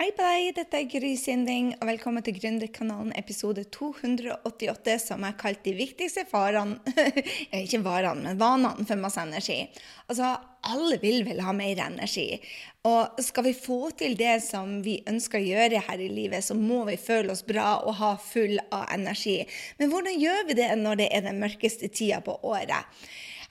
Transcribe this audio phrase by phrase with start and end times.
[0.00, 5.34] Hei på deg, dette er Gry Sinding, og velkommen til Gründerkanalen episode 288, som er
[5.36, 6.78] kalt de viktigste farene
[7.58, 9.58] Ikke varene, men vanene for masse energi.
[10.06, 10.30] Altså,
[10.72, 12.40] alle vil vel ha mer energi.
[12.88, 16.56] Og skal vi få til det som vi ønsker å gjøre her i livet, så
[16.56, 19.42] må vi føle oss bra og ha full av energi.
[19.76, 22.88] Men hvordan gjør vi det når det er den mørkeste tida på året?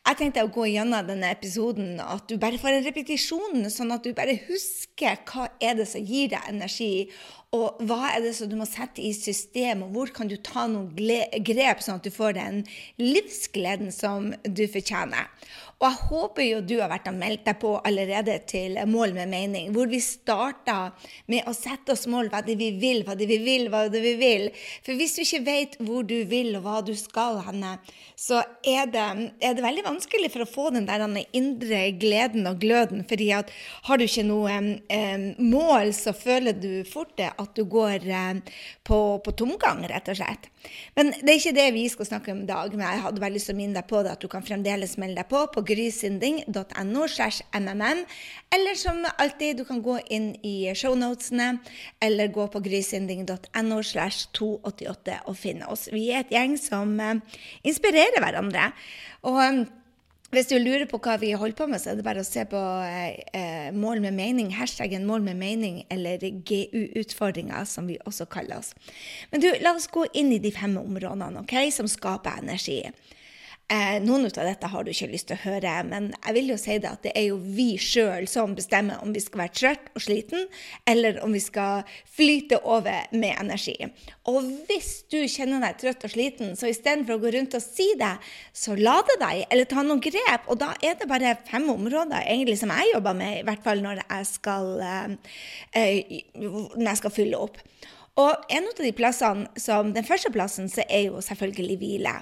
[0.07, 4.05] Jeg tenkte å gå gjennom denne episoden, at du bare får en repetisjon, sånn at
[4.07, 7.09] du bare husker hva er det som gir deg energi,
[7.50, 10.68] og hva er det som du må sette i system, og hvor kan du ta
[10.69, 12.60] noen grep, sånn at du får den
[13.01, 15.32] livsgleden som du fortjener.
[15.79, 19.32] Og jeg håper jo du har vært og meldt deg på allerede til Mål med
[19.32, 20.91] mening, hvor vi starta
[21.32, 24.02] med å sette oss mål, hva det vi vil, hva det vi vil, hva det
[24.04, 24.50] vi vil.
[24.83, 27.77] For hvis du ikke vet hvor du vil og hva du skal henne,
[28.19, 29.07] så er det,
[29.39, 33.05] er det veldig vanskelig for å få den der indre gleden og gløden.
[33.08, 33.50] fordi at
[33.88, 38.42] har du ikke noe um, mål, så føler du fort det at du går eh,
[38.86, 40.50] på, på tomgang, rett og slett.
[40.97, 42.73] Men det er ikke det vi skal snakke om i dag.
[42.75, 44.97] Men jeg hadde bare lyst til å minne deg på det at du kan fremdeles
[45.02, 47.05] melde deg på på grysynding.no.
[48.50, 51.52] Eller som alltid, du kan gå inn i shownotene,
[52.03, 55.88] eller gå på grysynding.no slash 288 og finne oss.
[55.94, 57.16] Vi er et gjeng som uh,
[57.63, 58.72] inspirerer hverandre.
[59.28, 59.63] Og um,
[60.30, 62.44] hvis du lurer på hva vi holder på med, så er det bare å se
[62.49, 68.61] på eh, Mål med mening, hashtaggen Mål med mening, eller GU-utfordringer, som vi også kaller
[68.61, 68.75] oss.
[69.31, 72.83] Men du, la oss gå inn i de fem områdene okay, som skaper energi.
[73.70, 76.56] Eh, noen av dette har du ikke lyst til å høre, men jeg vil jo
[76.58, 79.92] si det at det er jo vi sjøl som bestemmer om vi skal være trøtt
[79.94, 80.48] og sliten,
[80.89, 83.75] eller om vi skal flyte over med energi.
[84.31, 87.86] Og hvis du kjenner deg trøtt og sliten, så istedenfor å gå rundt og si
[88.00, 88.16] det,
[88.58, 90.50] så lade deg, eller ta noen grep.
[90.50, 93.86] Og da er det bare fem områder egentlig som jeg jobber med, i hvert fall
[93.86, 97.62] når jeg skal, eh, når jeg skal fylle opp.
[98.17, 102.17] Og en av de plassene, som den første plassen, så er jo selvfølgelig hvile.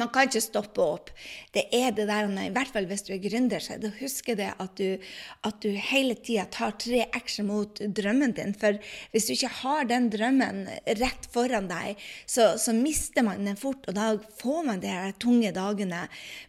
[0.00, 1.10] Man kan ikke stoppe opp.
[1.54, 4.50] Det er det der, I hvert fall hvis du er gründer, så da husker det
[4.60, 4.98] at du,
[5.46, 8.54] at du hele tida tar tre action mot drømmen din.
[8.58, 8.78] For
[9.12, 10.64] hvis du ikke har den drømmen
[11.00, 14.10] rett foran deg, så, så mister man den fort, og da
[14.40, 16.04] får man de tunge dagene.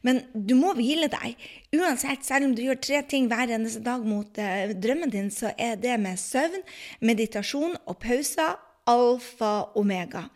[0.06, 1.38] Men du må hvile deg.
[1.76, 5.54] Uansett, selv om du gjør tre ting hver eneste dag mot uh, drømmen din, så
[5.58, 6.64] er det med søvn,
[7.06, 8.56] meditasjon og pauser
[8.90, 10.28] alfa omega.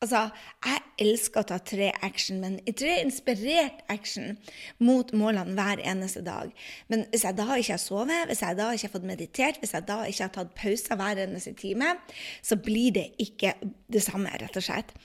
[0.00, 0.20] Altså,
[0.64, 4.38] jeg elsker å ta tre action, men tre inspirert action
[4.80, 6.54] mot målene hver eneste dag.
[6.88, 9.74] Men hvis jeg da ikke har sovet, hvis jeg da ikke har fått meditert, hvis
[9.76, 11.92] jeg da ikke har tatt pauser hver eneste time,
[12.40, 13.52] så blir det ikke
[13.92, 14.96] det samme, rett og slett.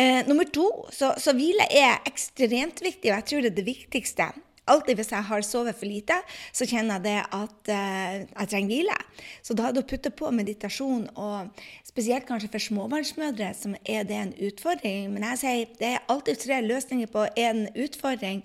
[0.00, 0.64] Eh, nummer to,
[0.96, 4.32] så, så hvile er ekstremt viktig, og jeg tror det er det viktigste
[4.68, 6.16] Alltid hvis jeg har sovet for lite,
[6.52, 8.96] så kjenner jeg det at uh, jeg trenger hvile.
[9.42, 14.08] Så da er det å putte på meditasjon, og spesielt kanskje for småbarnsmødre, som er
[14.08, 15.12] det en utfordring.
[15.14, 18.44] Men jeg sier det er alltid tre løsninger på en utfordring.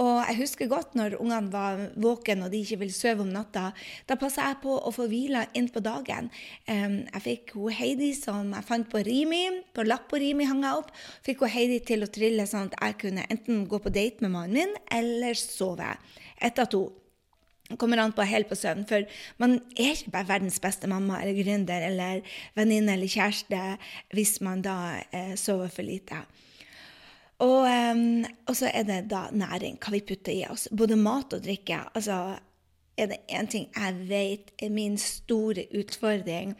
[0.00, 3.70] Og jeg husker godt når ungene var våkne og de ikke ville sove om natta.
[4.08, 6.30] Da passa jeg på å få hvila inn på dagen.
[6.66, 9.42] jeg fikk hun Heidi som jeg fant på Rimi,
[9.76, 10.94] på lapp på Rimi hang jeg opp.
[11.26, 14.32] Fikk hun Heidi til å trille sånn at jeg kunne enten gå på date med
[14.36, 15.92] mannen min eller sove.
[16.40, 16.88] Ett av to
[17.78, 18.86] kommer an på helt på søvn.
[18.88, 19.06] For
[19.38, 22.24] man er ikke bare verdens beste mamma eller gründer eller
[22.58, 23.60] venninne eller kjæreste
[24.16, 24.76] hvis man da
[25.12, 26.24] eh, sover for lite.
[27.40, 27.64] Og,
[28.46, 30.68] og, så er det da næring, hva vi putter i oss.
[30.76, 31.78] Både mat og drikke.
[31.96, 32.36] Altså,
[33.00, 36.54] er det én ting jeg vet er min store utfordring,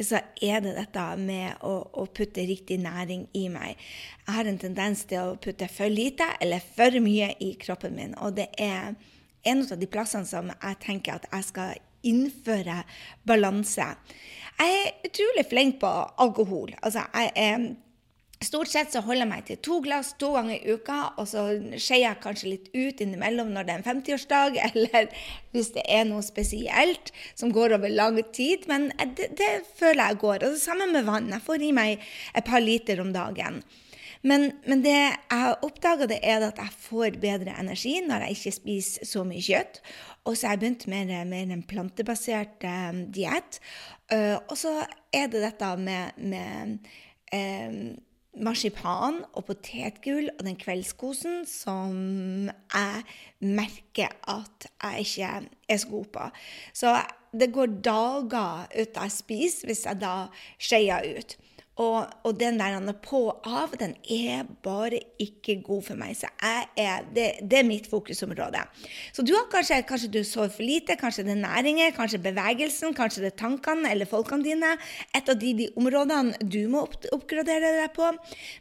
[0.00, 3.80] så er det dette med å, å, putte riktig næring i meg.
[4.26, 8.14] Jeg har en tendens til å putte for lite eller for mye i kroppen min.
[8.22, 8.94] Og det er
[9.42, 12.82] en av de plassene som jeg tenker at jeg skal innføre
[13.26, 13.88] balanse.
[14.58, 15.90] Jeg er utrolig flink på
[16.22, 16.74] alkohol.
[16.82, 17.72] Altså, jeg er
[18.42, 21.44] Stort sett så holder jeg meg til to glass to ganger i uka, og så
[21.76, 25.06] skeier jeg kanskje litt ut innimellom når det er en 50-årsdag, eller
[25.54, 28.66] hvis det er noe spesielt som går over lang tid.
[28.70, 30.42] Men det, det føler jeg går.
[30.42, 31.30] Og det samme med vann.
[31.32, 33.62] Jeg får i meg et par liter om dagen.
[34.22, 38.54] Men, men det jeg har oppdaga, er at jeg får bedre energi når jeg ikke
[38.58, 39.82] spiser så mye kjøtt.
[40.26, 43.58] Og så har jeg begynt med, med en plantebasert eh, diett.
[44.12, 44.76] Uh, og så
[45.14, 46.78] er det dette med, med
[47.34, 47.78] um,
[48.40, 53.02] marsipan og potetgull og den kveldskosen som jeg
[53.44, 55.32] merker at jeg ikke
[55.68, 56.28] er så god på.
[56.72, 56.94] Så
[57.32, 60.14] det går dager uten jeg spiser, hvis jeg da
[60.60, 61.36] skeier ut.
[61.80, 65.96] Og, og den der han er på og av, den er bare ikke god for
[65.96, 66.12] meg.
[66.18, 68.60] Så er, det, det, er mitt fokusområde.
[69.16, 72.92] Så du har kanskje, kanskje du sover for lite, kanskje det er næringer, kanskje bevegelsen,
[72.98, 74.74] kanskje det er tankene eller folkene dine.
[75.16, 78.12] Et av de, de områdene du må opp, oppgradere deg på.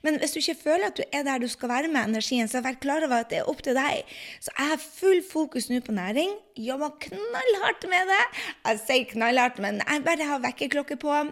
[0.08, 2.64] Men hvis du ikke føler at du er der du skal være med energien, så
[2.64, 4.08] vær klar over at det er opp til deg.
[4.40, 6.38] Så jeg har full fokus nå på næring.
[6.56, 8.26] Jobber knallhardt med det.
[8.70, 11.24] Jeg sier knallhardt, men jeg bare har vekkerklokke på.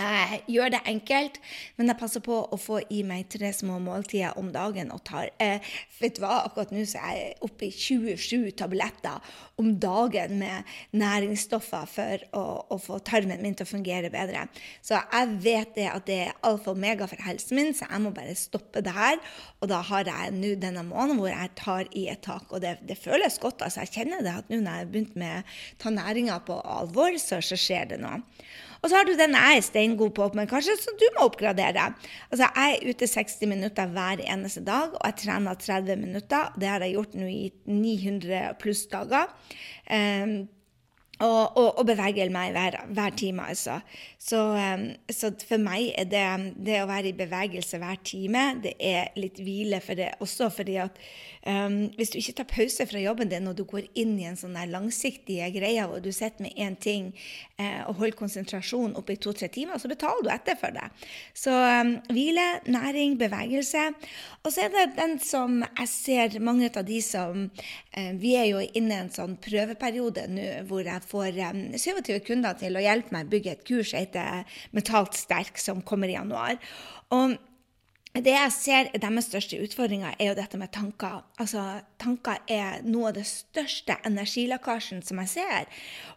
[0.00, 1.34] Jeg gjør det enkelt,
[1.76, 4.90] men jeg passer på å få i meg tre små måltider om dagen.
[4.92, 5.60] og tar, eh,
[6.00, 9.20] vet du hva, Akkurat nå så er jeg oppe i 27 tabletter
[9.58, 14.48] om dagen med næringsstoffer for å, å, få tarmen min til å fungere bedre.
[14.80, 18.00] Så jeg vet det at det er alfa og omega for helsen min, så jeg
[18.00, 19.20] må bare stoppe det her.
[19.60, 22.78] Og da har jeg nå denne måneden hvor jeg tar i et tak, og det,
[22.88, 23.62] det føles godt.
[23.62, 27.18] altså Jeg kjenner det at nå når jeg har begynt med ta næringa på alvor,
[27.20, 28.22] så, så skjer det noe.
[28.80, 31.90] Og så har du den jeg er steingod på, men kanskje så du må oppgradere.
[32.30, 36.54] Altså, Jeg er ute 60 minutter hver eneste dag, og jeg trener 30 minutter.
[36.56, 39.28] Det har jeg gjort nå i 900 pluss dager.
[39.90, 40.48] Um,
[41.20, 43.80] og, og, og beveger meg hver, hver time, altså.
[44.20, 46.24] Så, um, så, for meg er det,
[46.64, 50.50] det å være i bevegelse hver time, det er litt hvile for det også.
[50.54, 50.96] fordi at
[51.44, 54.38] um, hvis du ikke tar pause fra jobben din og du går inn i en
[54.40, 57.10] sånn langsiktig greie, og du sitter med én ting
[57.60, 60.88] uh, og holder konsentrasjon oppe i to-tre timer, så betaler du etter for det.
[61.36, 63.90] Så um, hvile, næring, bevegelse.
[64.40, 68.50] Og så er det den som jeg ser mange av de som uh, Vi er
[68.50, 72.84] jo inne i en sånn prøveperiode nå hvor jeg får um, 27 kunder til å
[72.84, 76.60] hjelpe meg å bygge et kurs som heter Mentalt sterk, som kommer i januar.
[77.14, 77.36] Og
[78.10, 81.20] det jeg ser er deres største utfordringer, er jo dette med tanker.
[81.38, 81.62] Altså,
[82.02, 85.68] tanker er noe av det største energilekkasjen som jeg ser.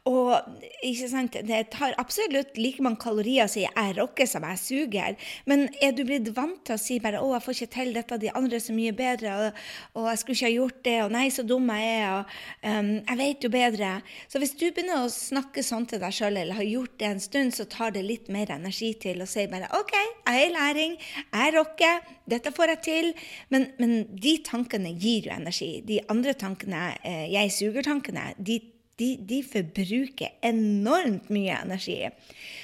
[0.09, 0.33] Og
[0.81, 5.15] ikke sant, det tar absolutt like mange kalorier å 'jeg rocker' som 'jeg suger'.
[5.45, 8.17] Men er du blitt vant til å si bare 'å, jeg får ikke til dette,
[8.17, 9.53] de andre er så mye bedre', og,
[9.93, 12.25] og 'jeg skulle ikke ha gjort det', og 'nei, så dum jeg er', og
[12.63, 14.01] um, 'jeg vet jo bedre'.
[14.27, 17.19] Så hvis du begynner å snakke sånn til deg sjøl, eller har gjort det en
[17.19, 19.93] stund, så tar det litt mer energi til å si bare 'OK,
[20.25, 20.97] jeg er i læring,
[21.31, 22.19] jeg rocker' ikke.
[22.33, 23.09] Dette får jeg til.
[23.53, 25.73] Men, men de tankene gir jo energi.
[25.85, 28.59] De andre tankene, eh, jeg suger-tankene, de,
[29.01, 31.99] de, de, forbruker enormt mye energi.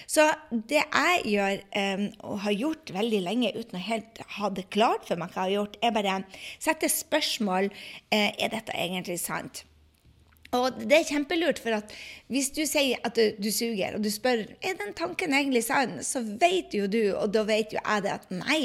[0.09, 4.69] Så det jeg gjør, eh, og har gjort veldig lenge uten å helt ha det
[4.73, 6.19] klart for meg hva jeg har gjort, er bare
[6.57, 7.71] sette spørsmål
[8.13, 9.65] eh, er dette egentlig sant.
[10.57, 11.91] Og det er kjempelurt, for at
[12.29, 15.99] hvis du sier at du, du, suger, og du spør er den tanken egentlig sann,
[16.05, 18.61] så vet jo du, og da vet jo jeg det, at nei,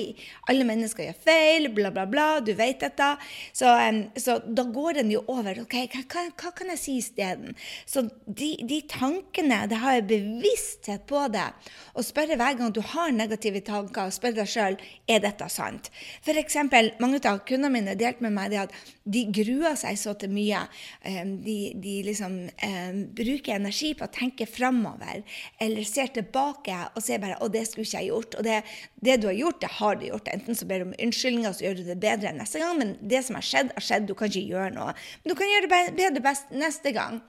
[0.49, 3.11] alle mennesker gjør feil, bla, bla, bla, du vet dette.
[3.53, 5.61] Så, um, så da går den jo over.
[5.67, 7.53] ok, Hva, hva kan jeg si isteden?
[7.85, 11.51] Så de, de, tankene, det har jeg bevissthet på det.
[11.93, 15.93] Og spørre hver gang du har negative tanker, og spør deg sjøl er dette sant.
[16.25, 20.17] For eksempel, mange av kundene mine delte med meg det at de gruer seg så
[20.17, 20.65] til mye.
[21.05, 25.23] Um, de de liksom eh, bruker energi på å tenke framover,
[25.63, 28.39] eller ser tilbake og ser bare 'Å, det skulle ikke jeg gjort'.
[28.39, 28.59] Og det,
[29.01, 30.31] det, du har gjort, det har du gjort.
[30.33, 33.25] Enten så ber du om unnskyldninger, så gjør du det bedre neste gang, men det
[33.27, 34.09] som har skjedd, har skjedd.
[34.09, 34.95] Du kan ikke gjøre noe.
[35.23, 37.21] Men du kan gjøre det bedre best neste gang.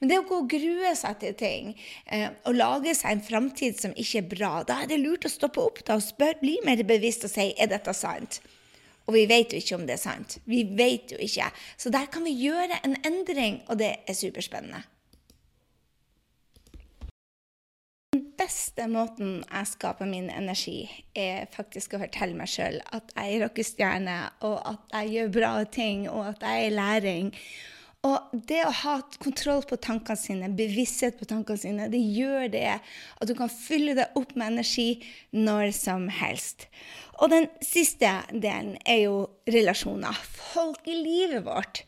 [0.00, 1.74] Men det å gå og grue seg til ting,
[2.06, 5.32] eh, og lage seg en framtid som ikke er bra, da er det lurt å
[5.32, 8.40] stoppe opp da og spørre, bli mer bevisst og si 'Er dette sant?'
[9.06, 10.38] Og vi vet jo ikke om det er sant.
[10.46, 11.50] Vi vet jo ikke.
[11.76, 14.82] Så der kan vi gjøre en endring, og det er superspennende.
[18.12, 20.84] Den beste måten jeg skaper min energi,
[21.16, 25.52] er faktisk å fortelle meg sjøl at jeg er rockestjerne, og at jeg gjør bra
[25.64, 27.30] ting, og at jeg er i læring.
[28.02, 32.64] Og det å ha kontroll på tankene sine, bevissthet på tankene sine, det gjør det
[32.74, 34.88] at du kan fylle deg opp med energi
[35.30, 36.66] når som helst.
[37.22, 40.18] Og den siste delen er jo relasjoner.
[40.54, 41.84] Folk i livet vårt.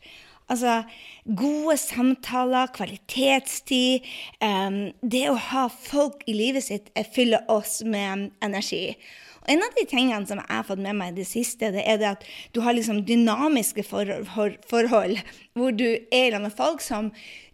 [0.47, 0.83] Altså
[1.25, 4.07] gode samtaler, kvalitetstid.
[4.39, 8.93] Um, det å ha folk i livet sitt fyller oss med energi.
[9.45, 11.83] Og En av de tingene som jeg har fått med meg i det siste, det
[11.85, 12.23] er det at
[12.55, 15.19] du har liksom dynamiske forhold, for, forhold
[15.53, 17.11] hvor du er sammen med folk som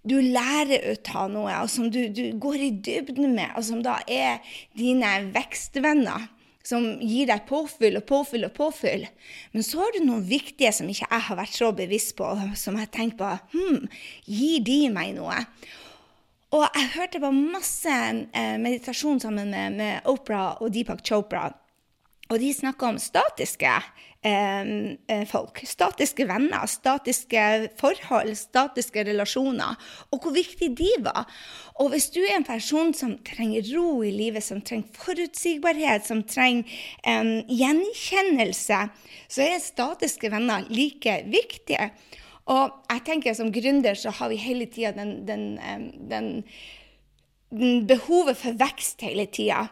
[0.08, 3.84] du lærer ut av noe, og som du, du går i dybden med, og som
[3.86, 4.40] da er
[4.80, 6.32] dine vekstvenner
[6.66, 9.06] som gir deg påfyll og påfyll og påfyll.
[9.54, 12.78] Men så har du noen viktige som ikke jeg har vært så bevisst på, som
[12.80, 13.88] jeg tenker på hm,
[14.30, 15.42] gir de meg noe?
[16.52, 21.48] Og jeg hørte på masse eh, meditasjon sammen med, med Oprah og Deepak Chopra.
[22.32, 23.72] Og de snakka om statiske
[24.24, 24.70] eh,
[25.12, 25.60] eh, folk.
[25.68, 27.44] Statiske venner, statiske
[27.80, 29.76] forhold, statiske relasjoner.
[30.12, 31.28] Og hvor viktig de var.
[31.84, 36.24] Og hvis du er en person som trenger ro i livet, som trenger forutsigbarhet, som
[36.24, 36.72] trenger
[37.04, 38.80] eh, gjenkjennelse,
[39.28, 41.92] så er statiske venner like viktige.
[42.52, 45.46] Og jeg tenker som gründer så har vi hele tida den, den,
[46.10, 46.32] den,
[47.52, 49.68] den behovet for vekst hele tida.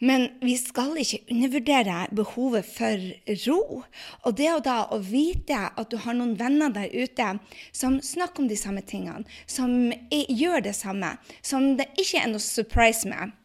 [0.00, 3.02] Men vi skal ikke undervurdere behovet for
[3.44, 3.82] ro.
[4.24, 7.34] Og det å da å vite at du har noen venner der ute
[7.68, 11.14] som snakker om de samme tingene, som gjør det samme,
[11.44, 13.36] som det ikke er noe surprise med.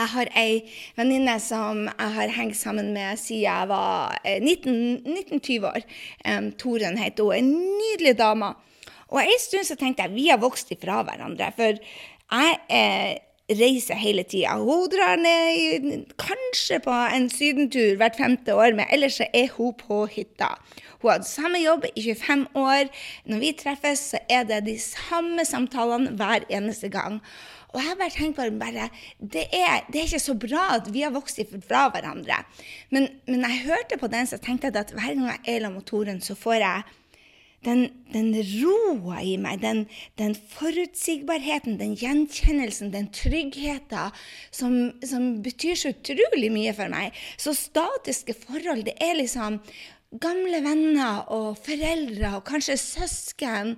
[0.00, 0.60] Jeg har ei
[0.96, 5.88] venninne som jeg har hengt sammen med siden jeg var 19-20 eh, år.
[6.24, 7.34] Um, Toren heter hun.
[7.36, 8.54] En nydelig dame.
[9.10, 11.50] Og en stund så tenkte jeg vi har vokst ifra hverandre.
[11.58, 13.18] For jeg er
[13.58, 14.56] reiser hele tida.
[14.60, 20.04] Hun drar ned kanskje på en sydentur hvert femte år, men ellers er hun på
[20.10, 20.54] hytta.
[21.00, 22.90] Hun har hatt samme jobb i 25 år.
[23.30, 27.20] Når vi treffes, så er det de samme samtalene hver eneste gang.
[27.70, 28.88] Og jeg bare tenkt på bare,
[29.20, 31.38] det, er, det er ikke så bra at vi har vokst
[31.68, 32.42] fra hverandre.
[32.90, 35.78] Men, men jeg hørte på den, så tenkte jeg at hver gang jeg er sammen
[35.78, 36.82] med Toren, så får jeg
[37.64, 39.84] den, den roa i meg, den,
[40.20, 44.16] den, forutsigbarheten, den gjenkjennelsen, den tryggheten
[44.50, 47.16] som, som, betyr så utrolig mye for meg.
[47.40, 49.60] Så statiske forhold, det er liksom
[50.10, 53.76] gamle venner og foreldre og kanskje søsken,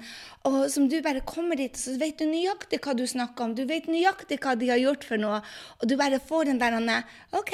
[0.49, 3.57] og som du bare kommer dit, så vet du nøyaktig hva du snakker om.
[3.59, 5.43] Du vet nøyaktig hva de har gjort for noe,
[5.81, 7.05] og du bare får den der
[7.37, 7.53] OK,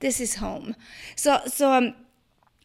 [0.00, 0.74] this is home.
[1.14, 1.92] Så, så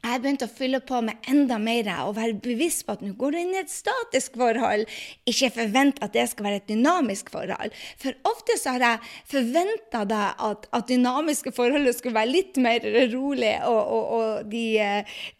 [0.01, 3.35] jeg begynte å fylle på med enda mer og være bevisst på at nå går
[3.35, 4.87] du inn i et statisk forhold.
[5.29, 7.75] Ikke forvent at det skal være et dynamisk forhold.
[8.01, 13.53] For ofte så har jeg forventa at, at dynamiske forhold skulle være litt mer rolig,
[13.67, 14.65] og, og, og de,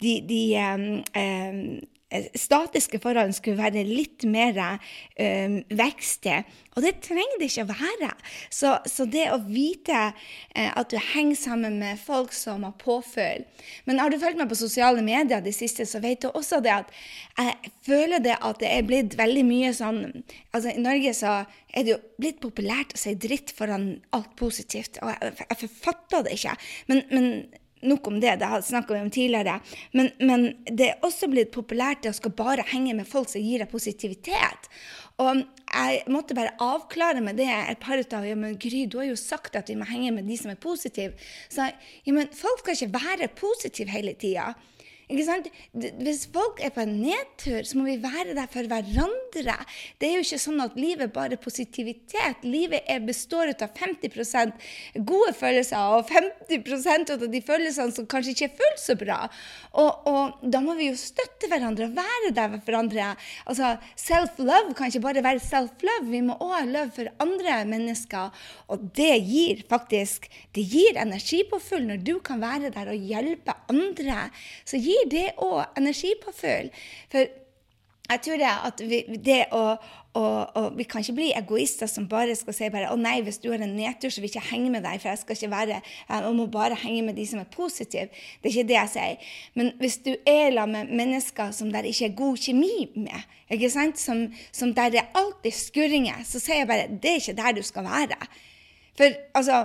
[0.02, 0.86] de, de um,
[1.18, 1.62] um,
[2.38, 6.42] statiske forholdene skulle være litt mer um, vekstige.
[6.72, 8.10] Og det trenger det ikke å være.
[8.52, 13.44] Så, så det å vite uh, at du henger sammen med folk som har påføl
[13.86, 16.72] Men har du fulgt meg på sosiale medier de siste, så vet du også det
[16.74, 16.92] at
[17.38, 20.02] jeg føler det at det er blitt veldig mye sånn
[20.52, 21.42] Altså I Norge så
[21.72, 24.98] er det jo blitt populært å si dritt foran alt positivt.
[25.00, 26.56] Og jeg, jeg, jeg forfatter det ikke.
[26.90, 27.28] Men, men
[27.82, 29.56] Nok om det, det snakka vi om tidligere.
[29.92, 33.62] Men, men, det er også blitt populært å skal bare henge med folk som gir
[33.62, 34.68] deg positivitet.
[35.22, 39.10] Og jeg måtte bare avklare med det et par av ja, men Gry, du har
[39.10, 41.16] jo sagt at vi må henge med de som er positive.
[41.50, 44.52] Så ja, men folk skal ikke være positive hele tida.
[45.12, 49.21] Hvis folk er på en nedtur, så må vi være der for hverandre.
[49.32, 52.44] Det er jo ikke sånn at livet bare er positivitet.
[52.44, 54.52] Livet er, består av 50%
[55.08, 59.18] gode følelser og 50% av de følelsene som kanskje ikke er fullt så bra.
[59.72, 63.12] Og, og, da må vi jo støtte hverandre og være der for hverandre.
[63.46, 68.44] Altså, Self-love kan ikke bare være self-love, vi må òg ha love for andre mennesker.
[68.72, 74.28] Og det gir faktisk det gir energipåfyll når du kan være der og hjelpe andre.
[74.68, 76.72] Så gir det òg energipåfyll.
[77.12, 77.30] For
[78.10, 79.62] jeg tror det at vi, det å,
[80.18, 80.22] å,
[80.58, 83.48] å, Vi kan ikke bli egoister som bare skal si bare, å nei, hvis du
[83.52, 85.00] har en nedtur, så vil jeg ikke henge med deg.
[85.00, 85.78] For jeg skal ikke være,
[86.10, 88.10] jeg må bare henge med de som er positive.
[88.42, 89.30] Det er ikke det jeg sier.
[89.58, 93.70] Men hvis du er sammen med mennesker som der ikke er god kjemi med, ikke
[93.72, 94.02] sant?
[94.02, 97.64] Som, som der det alltid skurringer, så sier jeg bare det er ikke der du
[97.64, 98.18] skal være.
[98.98, 99.64] For altså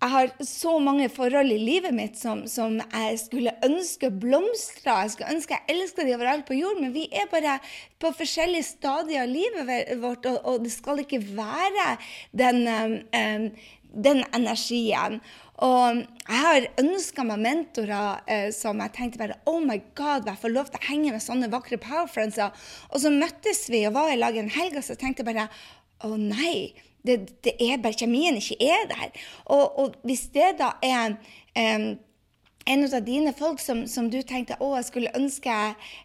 [0.00, 5.02] jeg har så mange forhold i livet mitt som, som jeg skulle ønske blomstra.
[5.04, 7.58] Jeg skulle ønske jeg elska de overalt på jord, men vi er bare
[8.00, 11.92] på forskjellige stadier av livet vårt, og, og det skal ikke være
[12.32, 12.64] den,
[13.12, 13.46] um,
[14.08, 15.20] den energien.
[15.60, 20.40] Og jeg har ønska meg mentorer uh, som jeg tenkte bare Oh my God, jeg
[20.40, 22.56] får lov til å henge med sånne vakre powerfriendser.
[22.88, 25.50] Og så møttes vi og var i lag en helg, og så tenkte jeg bare
[26.00, 26.72] Å oh, nei
[27.06, 29.10] det, det, er bare kjemien ikke er der.
[29.44, 31.16] Og, og hvis det da er
[31.56, 31.90] um,
[32.66, 35.54] en av dine folk som, som, du tenkte å, jeg skulle ønske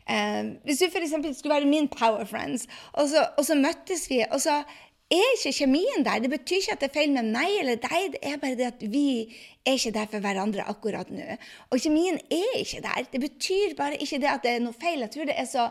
[0.08, 1.14] eh, Hvis du f.eks.
[1.38, 4.62] skulle være min power friends, og så, og så møttes vi, og så
[5.18, 6.22] er ikke kjemien der.
[6.24, 8.72] Det betyr ikke at det er feil med meg eller deg, det er bare det
[8.72, 9.08] at vi
[9.66, 11.38] er ikke der for hverandre akkurat nå.
[11.74, 13.08] Og kjemien er ikke der.
[13.12, 15.02] Det betyr bare ikke det at det er noe feil.
[15.02, 15.66] Jeg tror det er så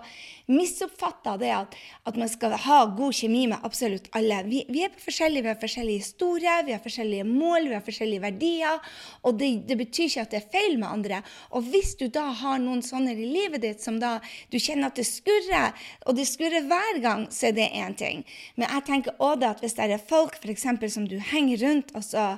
[0.50, 4.40] misoppfatta det at, at, man skal ha god kjemi med absolutt alle.
[4.48, 8.24] Vi, vi er forskjellige, vi har forskjellige historier, vi har forskjellige mål, vi har forskjellige
[8.24, 8.90] verdier.
[9.22, 11.22] Og det, det, betyr ikke at det er feil med andre.
[11.54, 14.16] Og hvis du da har noen sånne i livet ditt som da
[14.50, 18.26] du kjenner at det skurrer, og det skurrer hver gang, så er det én ting.
[18.58, 21.92] Men jeg tenker òg at hvis det er folk for eksempel, som du henger rundt,
[21.94, 22.34] og så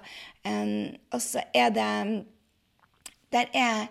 [0.46, 2.24] Um, og så er det
[3.32, 3.86] der er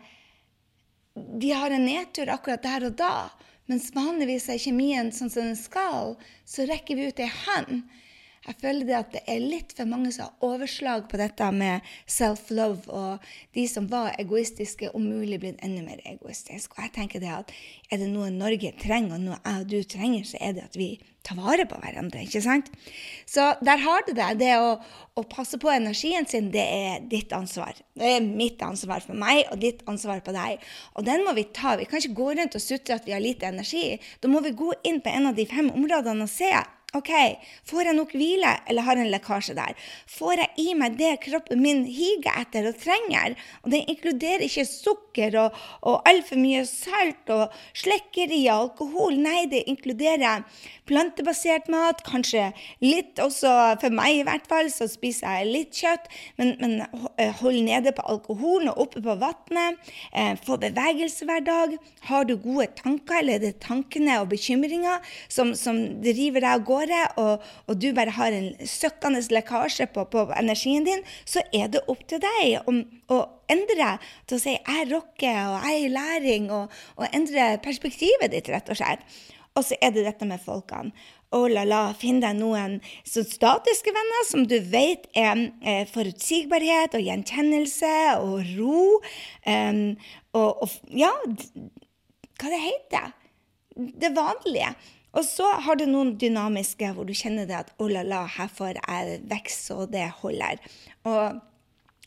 [1.42, 3.30] De har en nedtur akkurat der og da,
[3.72, 7.86] mens vanligvis er kjemien sånn som den skal, så rekker vi ut ei hånd.
[8.46, 11.86] Jeg føler det at det er litt for mange som har overslag på dette med
[12.06, 13.25] self-love, og
[13.58, 16.75] de som var egoistiske, om mulig blitt enda mer egoistiske.
[16.78, 17.54] Og jeg tenker det at
[17.90, 20.78] er det noe Norge trenger, og noe jeg og du trenger, så er det at
[20.78, 20.94] vi
[21.25, 22.22] tar vare på hverandre.
[22.22, 22.70] ikke sant?
[23.25, 24.30] Så der har du det.
[24.38, 24.75] Det å,
[25.18, 27.74] å passe på energien sin, det er ditt ansvar.
[27.98, 30.62] Det er mitt ansvar for meg, og ditt ansvar på deg.
[30.94, 31.75] Og den må vi ta.
[31.80, 33.98] Vi kan ikke gå rundt og sutre at vi har lite energi.
[34.22, 36.54] Da må vi gå inn på en av de fem områdene og se
[36.96, 37.12] OK,
[37.68, 39.75] får jeg nok hvile, eller har jeg en lekkasje der?
[40.12, 43.36] Får jeg i meg det kroppen min higer etter og trenger?
[43.64, 49.20] Og det inkluderer ikke sukker og, og altfor mye salt og slekkerier og alkohol.
[49.20, 50.46] Nei, det inkluderer
[50.86, 52.52] plantebasert mat, kanskje
[52.84, 56.75] litt også for meg i hvert fall, så spiser jeg litt kjøtt, men, men
[57.18, 59.82] eh, hold nede på alkoholen og oppe på vannet.
[60.14, 61.75] Eh, få bevegelse hver dag.
[62.10, 66.66] Har du gode tanker, eller er det tankene og bekymringer som, som driver deg av
[66.68, 66.85] gårde,
[67.22, 71.84] og, og, du bare har en søkkende lekkasje på, på, energien din, så er det
[71.92, 75.94] opp til deg om, å endre til å si 'jeg rocker', og 'jeg er i
[75.94, 79.00] læring', og, og endre perspektivet ditt, rett og slett.
[79.56, 80.92] Og så er det dette med folkene.
[81.36, 87.04] Oh la la, finn deg noen statiske venner som du vet er eh, forutsigbarhet og
[87.04, 89.01] gjenkjennelse og ro.
[89.44, 89.98] Um,
[90.38, 91.12] og, og, ja,
[92.39, 93.12] hva det heter
[93.75, 94.12] det?
[94.15, 94.75] vanlige.
[95.16, 98.52] Og så har du noen dynamiske hvor du kjenner det at oh la la, her
[98.52, 100.64] får jeg vekst, og det holder.
[101.08, 101.42] Og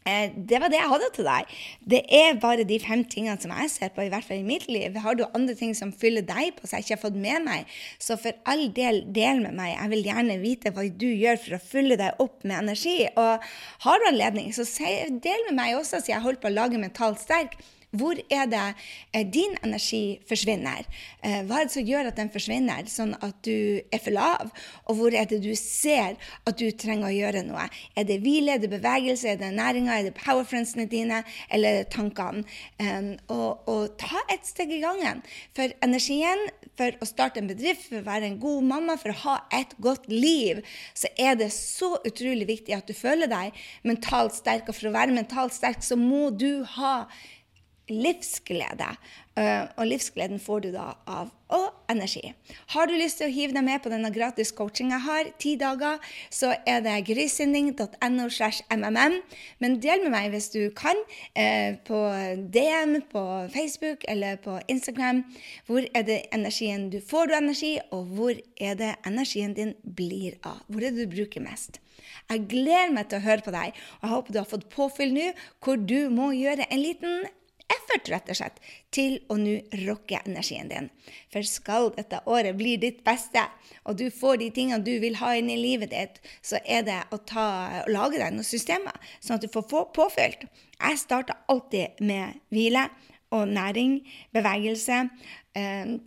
[0.08, 1.54] Eh, det var det jeg hadde til deg.
[1.92, 4.68] Det er bare de fem tingene som jeg ser på, i hvert fall i mitt
[4.70, 4.96] liv.
[5.04, 7.78] Har du andre ting som fyller deg på, som jeg ikke har fått med meg,
[8.00, 9.74] så for all del, del med meg.
[9.74, 12.98] Jeg vil gjerne vite hva du gjør for å fylle deg opp med energi.
[13.10, 13.48] Og
[13.86, 14.64] har du anledning, så
[15.28, 17.58] del med meg også, siden jeg holder på å lage mentalt sterk.
[17.90, 18.64] Hvor er det
[19.16, 20.84] eh, din energi forsvinner?
[21.24, 24.50] Eh, hva er det som gjør at den forsvinner, sånn at du er for lav?
[24.84, 27.64] Og hvor er det du ser at du trenger å gjøre noe?
[27.96, 31.88] Er det hvile, er det bevegelse, er det næringa, er det powerfriendsene dine, eller er
[31.88, 32.44] tankene?
[33.32, 35.22] Og, og, ta et steg i gangen.
[35.56, 36.44] For energien
[36.78, 39.72] for å starte en bedrift, for å være en god mamma, for å ha et
[39.82, 40.60] godt liv,
[40.94, 43.56] så er det så utrolig viktig at du føler deg
[43.88, 44.68] mentalt sterk.
[44.68, 46.94] Og for å være mentalt sterk, så må du ha
[47.90, 48.92] livsglede.
[49.38, 52.32] Eh, og livsgleden får du da av og energi.
[52.74, 55.54] Har du lyst til å hive deg med på denne gratis coachingen jeg har, ti
[55.60, 56.02] dager,
[56.34, 59.16] så er det grysynding.no slash mmm.
[59.62, 60.98] Men del med meg hvis du kan,
[61.34, 62.02] eh, på
[62.52, 63.24] DM, på
[63.54, 65.24] Facebook eller på Instagram.
[65.66, 70.36] Hvor er det energien du får du energi, og hvor er det energien din blir
[70.42, 70.64] av?
[70.68, 71.80] Hvor er det du bruker mest?
[72.28, 75.14] Jeg gleder meg til å høre på deg, og jeg håper du har fått påfyll
[75.14, 75.32] nå,
[75.64, 77.24] hvor du må gjøre en liten
[77.72, 78.60] effort, rett og slett,
[78.94, 80.88] til å nå rocke energien din.
[81.32, 83.44] For skal dette året bli ditt beste,
[83.84, 87.00] og du får de tingene du vil ha inn i livet ditt, så er det
[87.14, 87.48] å, ta,
[87.84, 90.48] å lage deg noen systemer, sånn at du får påfylt.
[90.78, 92.88] Jeg starter alltid med hvile
[93.34, 94.00] og næring,
[94.32, 95.04] bevegelse.
[95.58, 95.98] Eh,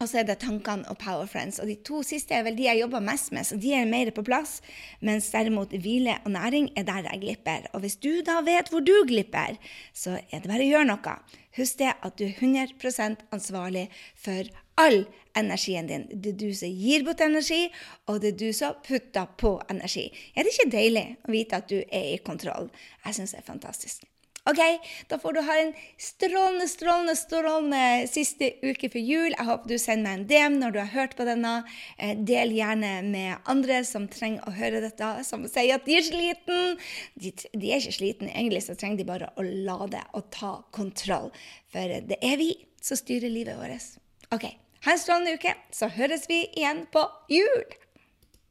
[0.00, 1.58] og så er det tankene og Power Friends.
[1.60, 4.08] Og de to siste er vel de jeg jobber mest med, så de er mer
[4.16, 4.60] på plass.
[5.04, 7.66] Mens derimot hvile og næring er der jeg glipper.
[7.74, 9.58] Og hvis du da vet hvor du glipper,
[9.92, 11.16] så er det bare å gjøre noe.
[11.58, 14.48] Husk det at du er 100% ansvarlig for
[14.80, 15.02] all
[15.36, 16.06] energien din.
[16.08, 17.66] Det er du som gir bort energi,
[18.08, 20.06] og det er du som putter på energi.
[20.32, 22.72] Er det ikke deilig å vite at du er i kontroll?
[23.04, 24.08] Jeg syns det er fantastisk.
[24.50, 24.60] OK,
[25.08, 29.30] da får du ha en strålende, strålende, strålende siste uke for jul.
[29.30, 31.52] Jeg håper du sender meg en DM når du har hørt på denne.
[31.98, 36.06] Eh, del gjerne med andre som trenger å høre dette, som sier at de er
[36.06, 36.80] sliten.
[37.20, 41.30] De, de er ikke sliten, egentlig så trenger de bare å lade og ta kontroll.
[41.70, 43.92] For det er vi som styrer livet vårt.
[44.34, 44.48] OK,
[44.86, 47.79] ha en strålende uke, så høres vi igjen på jul!